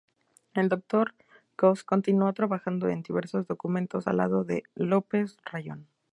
[0.55, 1.13] El doctor
[1.55, 5.85] Cos continuó trabajando en diversos documentos al lado de López Rayón.